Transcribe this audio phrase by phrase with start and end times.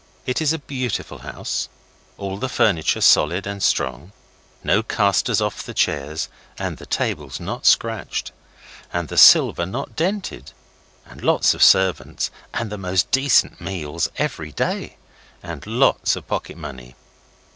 [0.25, 1.69] It is a beautiful house,
[2.17, 4.13] all the furniture solid and strong,
[4.63, 6.27] no casters off the chairs,
[6.57, 8.31] and the tables not scratched,
[8.91, 10.53] and the silver not dented;
[11.05, 14.97] and lots of servants, and the most decent meals every day
[15.43, 16.95] and lots of pocket money.